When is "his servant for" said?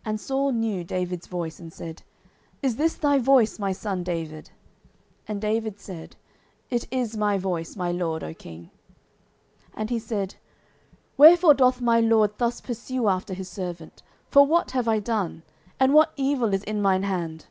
13.32-14.44